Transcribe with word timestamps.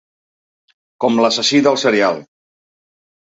Com 1.05 1.21
l'assassí 1.23 1.61
del 1.67 1.77
serial. 1.83 2.19